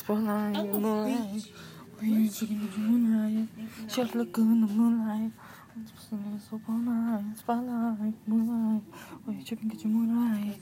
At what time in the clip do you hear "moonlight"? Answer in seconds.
0.56-1.44, 2.78-3.48, 4.66-5.30, 8.26-8.82, 9.88-10.56